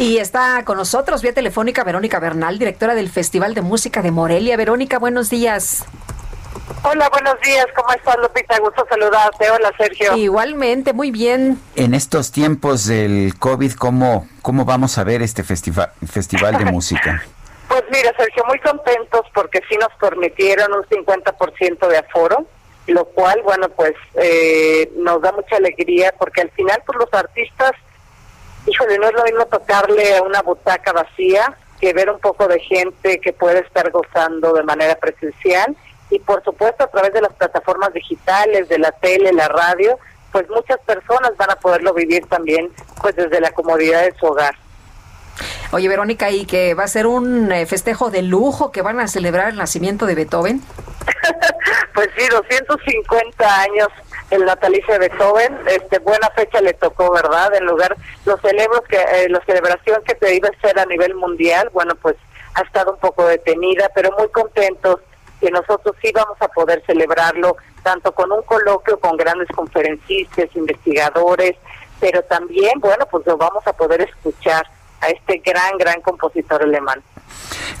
[0.00, 4.56] Y está con nosotros vía telefónica Verónica Bernal, directora del Festival de Música de Morelia.
[4.56, 5.84] Verónica, buenos días.
[6.82, 7.66] Hola, buenos días.
[7.76, 8.58] ¿Cómo estás, Lupita?
[8.60, 9.50] Gusto saludarte.
[9.50, 10.16] Hola, Sergio.
[10.16, 11.60] Igualmente, muy bien.
[11.76, 17.22] En estos tiempos del COVID, ¿cómo, cómo vamos a ver este festival, festival de música?
[17.68, 22.46] Pues mira, Sergio, muy contentos porque sí nos permitieron un 50% de aforo,
[22.86, 27.72] lo cual, bueno, pues eh, nos da mucha alegría porque al final, pues los artistas,
[28.66, 32.60] híjole, no es lo mismo tocarle a una butaca vacía que ver un poco de
[32.60, 35.76] gente que puede estar gozando de manera presencial
[36.10, 39.98] y por supuesto a través de las plataformas digitales, de la tele, la radio,
[40.32, 44.54] pues muchas personas van a poderlo vivir también pues desde la comodidad de su hogar.
[45.72, 49.06] Oye, Verónica, ¿y que va a ser un eh, festejo de lujo que van a
[49.06, 50.60] celebrar el nacimiento de Beethoven?
[51.94, 53.88] pues sí, 250 años
[54.30, 57.54] el natalicio de Beethoven, este buena fecha le tocó, ¿verdad?
[57.54, 61.14] En lugar los celebros que eh, la celebración que te iba a ser a nivel
[61.14, 62.16] mundial, bueno, pues
[62.54, 65.00] ha estado un poco detenida, pero muy contentos
[65.40, 71.56] que nosotros sí vamos a poder celebrarlo tanto con un coloquio con grandes conferencistas, investigadores,
[71.98, 74.66] pero también, bueno, pues lo vamos a poder escuchar
[75.00, 77.02] a este gran, gran compositor alemán.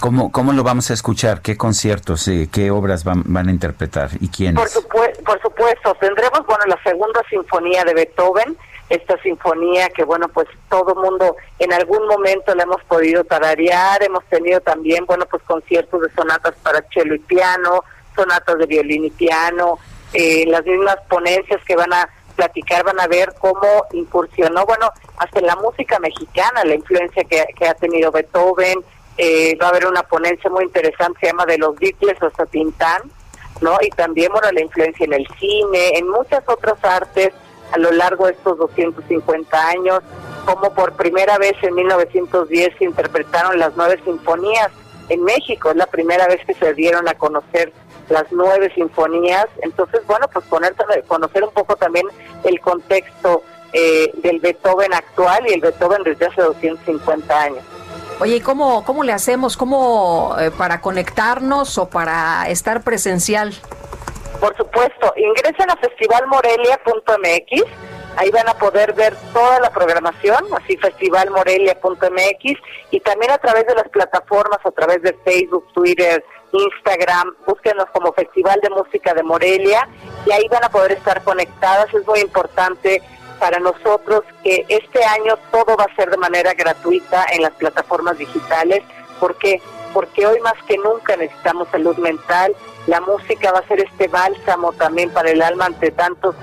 [0.00, 1.42] ¿Cómo, cómo lo vamos a escuchar?
[1.42, 4.60] ¿Qué conciertos, eh, qué obras van, van, a interpretar y quiénes?
[4.60, 8.56] Por, supuesto, por supuesto, tendremos, bueno, la segunda sinfonía de Beethoven,
[8.88, 14.24] esta sinfonía que, bueno, pues todo mundo en algún momento la hemos podido tararear, hemos
[14.26, 17.82] tenido también, bueno, pues conciertos de sonatas para cello y piano,
[18.14, 19.78] sonatas de violín y piano,
[20.12, 25.40] eh, las mismas ponencias que van a platicar van a ver cómo incursionó, bueno, hasta
[25.40, 28.84] la música mexicana, la influencia que ha tenido Beethoven,
[29.18, 33.02] eh, va a haber una ponencia muy interesante, se llama de los Beatles hasta Tintán,
[33.60, 33.76] ¿no?
[33.80, 37.30] Y también, bueno, la influencia en el cine, en muchas otras artes
[37.72, 40.00] a lo largo de estos 250 años,
[40.46, 44.70] como por primera vez en 1910 se interpretaron las nueve sinfonías
[45.08, 47.72] en México, es la primera vez que se dieron a conocer
[48.08, 52.06] las nueve sinfonías, entonces, bueno, pues ponerse, conocer un poco también
[52.44, 53.42] el contexto
[53.72, 57.64] eh, del Beethoven actual y el Beethoven desde hace 250 años.
[58.20, 59.56] Oye, ¿y cómo, cómo le hacemos?
[59.56, 63.54] ¿Cómo eh, para conectarnos o para estar presencial?
[64.40, 67.62] Por supuesto, ingresen a festivalmorelia.mx,
[68.16, 73.74] ahí van a poder ver toda la programación, así festivalmorelia.mx y también a través de
[73.76, 79.88] las plataformas, a través de Facebook, Twitter, Instagram, búsquenos como Festival de Música de Morelia
[80.26, 83.02] y ahí van a poder estar conectadas, es muy importante
[83.38, 88.18] para nosotros que este año todo va a ser de manera gratuita en las plataformas
[88.18, 88.82] digitales.
[89.20, 89.60] ¿Por qué?
[89.92, 92.54] Porque hoy más que nunca necesitamos salud mental.
[92.86, 96.34] La música va a ser este bálsamo también para el alma ante tantos,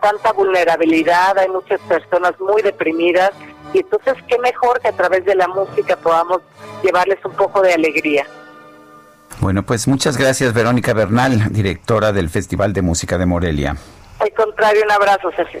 [0.00, 1.38] tanta vulnerabilidad.
[1.38, 3.32] Hay muchas personas muy deprimidas
[3.72, 6.40] y entonces qué mejor que a través de la música podamos
[6.82, 8.26] llevarles un poco de alegría.
[9.40, 13.76] Bueno, pues muchas gracias Verónica Bernal, directora del Festival de Música de Morelia.
[14.18, 15.60] Al contrario, un abrazo, Sergio.